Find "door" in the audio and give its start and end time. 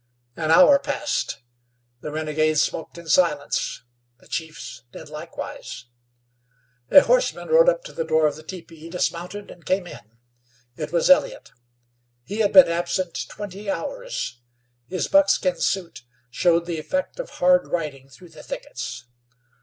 8.03-8.25